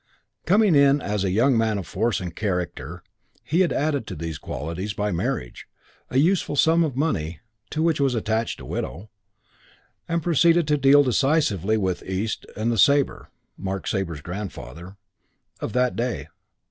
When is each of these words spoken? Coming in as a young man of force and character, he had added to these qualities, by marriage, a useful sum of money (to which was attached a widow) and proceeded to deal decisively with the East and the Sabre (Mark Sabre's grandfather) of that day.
Coming 0.47 0.73
in 0.73 0.99
as 0.99 1.23
a 1.23 1.29
young 1.29 1.55
man 1.55 1.77
of 1.77 1.85
force 1.85 2.19
and 2.19 2.35
character, 2.35 3.03
he 3.43 3.59
had 3.59 3.71
added 3.71 4.07
to 4.07 4.15
these 4.15 4.39
qualities, 4.39 4.93
by 4.95 5.11
marriage, 5.11 5.67
a 6.09 6.17
useful 6.17 6.55
sum 6.55 6.83
of 6.83 6.95
money 6.95 7.39
(to 7.69 7.83
which 7.83 7.99
was 7.99 8.15
attached 8.15 8.59
a 8.59 8.65
widow) 8.65 9.11
and 10.09 10.23
proceeded 10.23 10.67
to 10.69 10.75
deal 10.77 11.03
decisively 11.03 11.77
with 11.77 11.99
the 11.99 12.11
East 12.11 12.47
and 12.57 12.71
the 12.71 12.79
Sabre 12.79 13.29
(Mark 13.59 13.85
Sabre's 13.85 14.21
grandfather) 14.21 14.97
of 15.59 15.73
that 15.73 15.95
day. 15.95 16.25